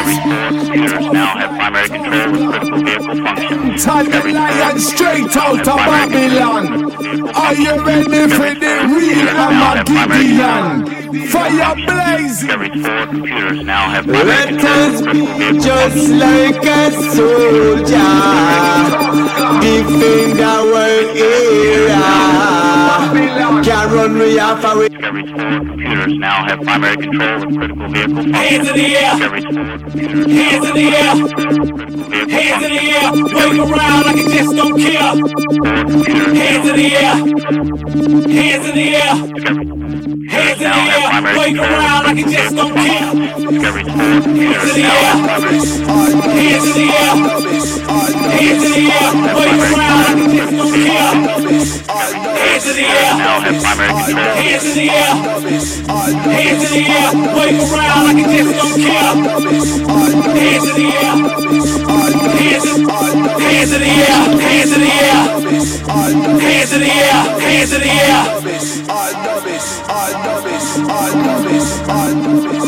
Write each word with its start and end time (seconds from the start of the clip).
Every 0.00 0.14
third 0.14 1.02
now 1.12 1.34
control 1.88 2.30
vehicle 2.78 3.16
functions. 3.24 3.86
Every 3.86 4.32
straight 4.80 5.36
out 5.36 5.60
of 5.60 5.76
Babylon. 5.76 6.90
Are 7.34 7.54
you 7.54 7.84
ready 7.84 8.28
for 8.32 8.54
the 8.54 8.74
real 8.96 9.28
Armageddon? 9.28 10.86
Fire 11.28 11.74
blazing. 11.86 12.82
Let 14.06 14.64
us 14.64 15.02
be 15.02 15.24
just 15.60 16.08
like 16.10 16.64
a 16.64 16.90
soldier, 17.14 18.12
defend 19.60 20.40
our 20.40 20.74
area. 20.74 21.20
Can 21.20 21.29
run 23.90 24.18
we 24.18 24.38
off 24.38 24.64
away. 24.64 24.88
Discovery's 24.88 25.30
four 25.30 25.60
computers 25.66 26.18
now 26.18 26.44
have 26.46 26.60
primary 26.62 26.96
control 26.96 27.42
of 27.42 27.48
critical 27.56 27.88
vehicle 27.88 28.14
functions. 28.16 28.36
Hands 28.36 28.68
in 28.68 28.74
the 28.76 28.96
air! 28.96 29.14
Hands 29.16 29.34
in 30.66 30.74
the 30.74 30.86
air! 30.90 31.14
Hands 32.30 32.64
in 32.64 32.70
the 32.70 32.84
air! 32.90 33.10
Wave 33.34 33.58
around 33.58 34.02
like 34.06 34.16
it 34.16 34.28
just 34.30 34.52
don't 34.56 34.76
care! 34.78 35.14
Hands 36.40 36.68
in 36.68 36.76
the 36.76 36.88
air! 36.96 37.14
Hands 38.30 38.66
in 38.68 38.74
the 38.74 38.86
air! 38.94 39.14
Hands 40.30 40.60
in 40.60 40.68
the 40.68 40.84
air! 40.90 41.08
Wave 41.38 41.58
around 41.58 42.02
like 42.04 42.18
it 42.18 42.28
just 42.30 42.54
don't 42.56 42.74
care! 42.74 42.86
Hands 42.90 43.44
in 43.44 44.74
the 44.74 44.86
air! 44.90 45.14
Hands 46.30 46.66
in 46.66 46.74
the 46.76 46.88
air! 46.90 47.14
Hands 48.30 48.64
in 48.64 48.70
the 48.70 48.84
air! 48.90 49.10
Wave 49.36 49.60
around 49.60 50.04
like 50.06 50.22
it 50.22 50.36
just 50.36 50.52
don't 50.56 50.74
care! 51.88 51.99
Hands 52.60 52.76
in 52.76 52.76
the 52.76 52.90
air! 52.90 53.16
Hands 53.16 53.56
in 54.66 54.74
the 54.76 54.90
air! 54.90 55.14
Hands 55.40 56.60
in 56.60 56.76
the 56.76 56.84
air! 56.92 57.08
Wave 57.34 57.56
around 57.72 58.04
like 58.04 58.20
it 58.20 58.28
just 58.36 58.52
don't 58.60 58.76
care! 58.84 59.16
Hands 59.80 60.66
in 60.68 60.76
the 60.76 60.88
air! 60.92 61.16
Hands 62.20 63.72
in, 63.72 63.80
the 63.80 63.88
air 63.88 64.20
hands 64.20 64.72
in 64.72 64.80
the 64.80 64.92
air! 64.92 65.24
Hands 65.40 66.72
in 66.72 66.80
the 66.80 66.80
air! 66.80 66.80
Hands 66.80 66.80
in 66.80 66.80
the 66.80 66.90
air! 66.90 67.40
Hands 67.40 67.72
in 67.72 67.80
the 67.80 67.88
air! 67.88 68.20
Shake 72.40 72.59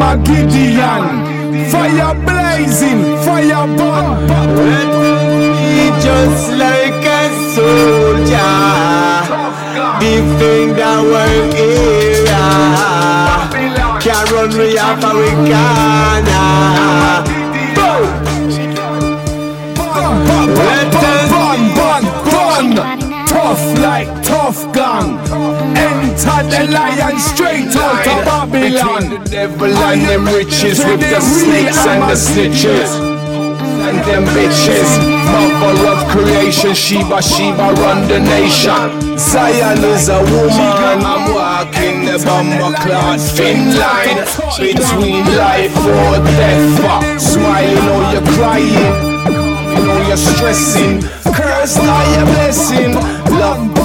Armageddon? 0.00 1.26
Fire 1.70 2.14
blazing, 2.24 3.02
fire 3.24 3.66
burn, 3.76 4.26
burn. 4.28 4.54
Let 4.56 4.88
us 4.94 5.22
be 5.58 5.86
just 6.00 6.50
like 6.52 7.04
a 7.04 7.22
soldier, 7.54 8.54
defend 9.98 10.78
our 10.78 11.26
area. 11.56 12.44
Can't 14.00 14.30
run 14.30 14.50
we 14.56 14.78
off 14.78 15.02
away. 15.02 15.34
Boom! 17.74 18.02
Bun, 19.74 20.16
bun, 20.28 20.48
bun, 20.54 20.86
bun, 20.94 21.60
bun, 21.74 22.02
bun, 22.30 22.68
bun. 22.76 23.26
Tough 23.26 23.64
like 23.80 24.10
tough 24.22 24.37
gun. 24.72 25.18
Enter 25.76 26.40
the 26.48 26.72
lion 26.72 27.18
straight 27.18 27.74
out 27.76 28.06
of 28.06 28.24
Babylon. 28.24 29.02
Between 29.02 29.22
the 29.22 29.30
devil 29.30 29.72
and 29.72 30.00
them 30.02 30.24
riches 30.26 30.78
with 30.84 31.00
the 31.00 31.20
snakes 31.20 31.86
and 31.86 32.02
the 32.02 32.16
snitches 32.16 33.18
and 33.88 33.98
them 34.08 34.24
bitches. 34.34 34.90
Mother 35.60 35.92
of 35.92 36.08
creation, 36.08 36.74
Sheba, 36.74 37.20
Sheba 37.22 37.74
run 37.80 38.08
the 38.08 38.20
nation. 38.20 39.18
Zion 39.18 39.84
is 39.84 40.08
a 40.08 40.20
woman. 40.32 40.98
I'm 41.12 41.34
walking 41.34 42.04
the 42.06 42.16
bomber 42.24 42.72
clad 42.82 43.20
thin 43.20 43.76
line 43.76 44.24
between 44.58 45.24
life 45.36 45.76
or 45.76 46.18
death. 46.40 47.20
Smiling 47.20 47.88
or 47.94 48.02
you're 48.12 48.28
crying, 48.34 48.92
you 49.74 49.82
know 49.86 50.08
you're 50.08 50.16
stressing. 50.16 51.02
Curse 51.34 51.76
now 51.76 52.02
your 52.14 52.26
blessing. 52.26 52.94
Love 53.38 53.77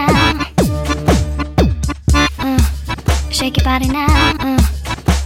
now. 0.00 0.12
Mm. 2.44 2.60
Shake 3.32 3.56
your 3.58 3.64
body 3.64 3.88
now. 3.88 4.56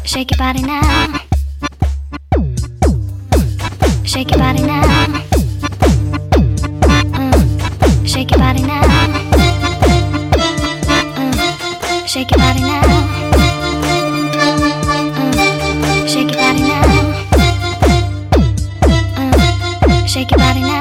Shake 0.04 0.30
your 0.30 0.38
body 0.38 0.62
now. 0.62 1.20
Shake 4.04 4.30
your 4.30 4.38
body 4.38 4.62
now. 4.62 4.84
Mm. 7.18 8.06
Shake 8.06 8.30
your 8.30 8.40
body 8.40 8.62
now. 8.62 8.84
Shake 12.06 12.30
your 12.30 12.38
body 12.44 12.60
now. 12.60 12.84
Shake 16.06 16.30
your 16.30 16.40
body 16.42 16.62
now. 16.62 16.86
Shake 20.06 20.30
your 20.30 20.38
body 20.38 20.62
now. 20.62 20.73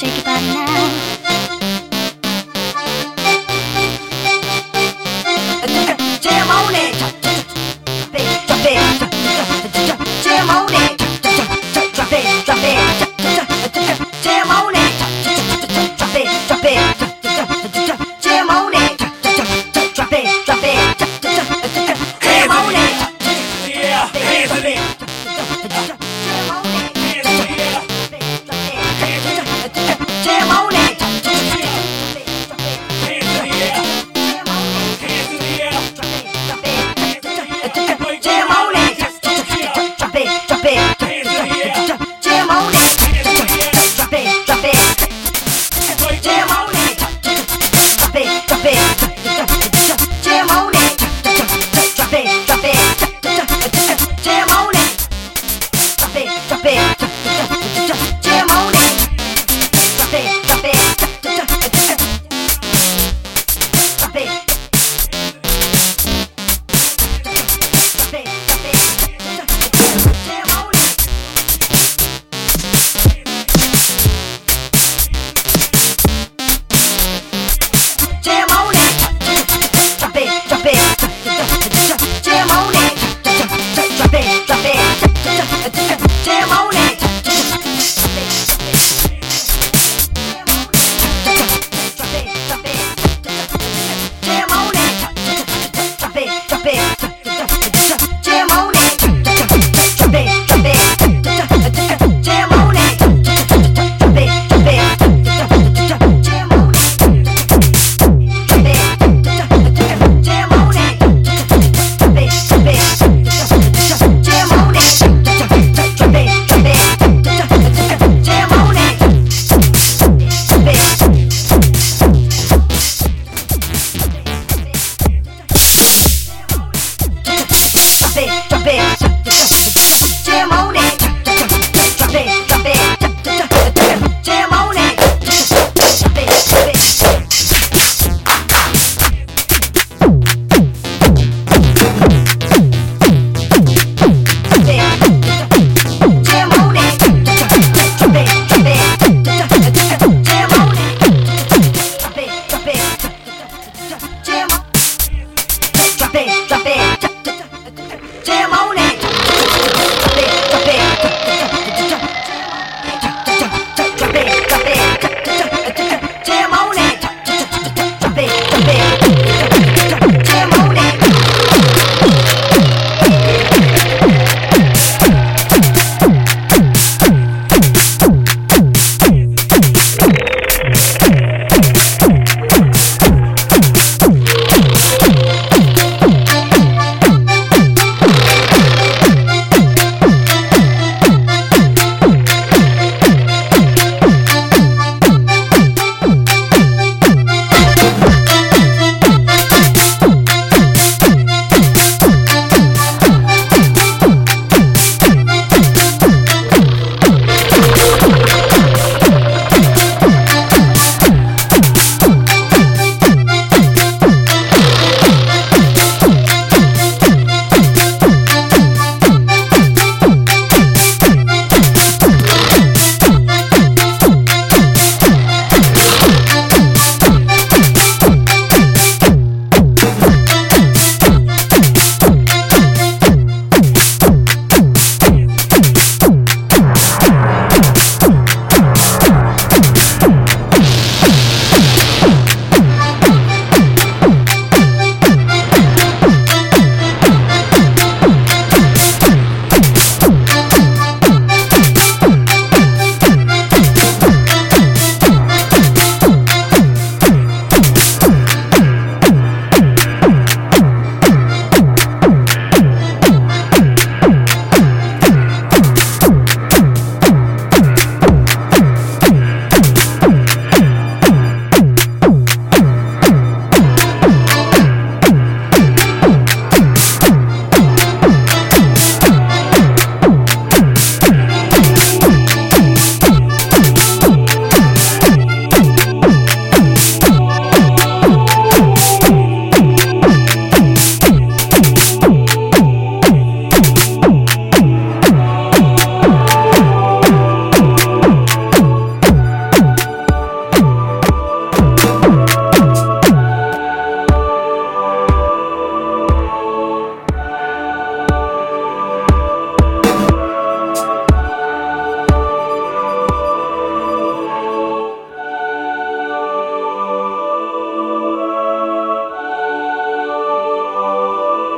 shake 0.00 0.16
it 0.16 0.24
back 0.24 0.40
now. 0.54 1.19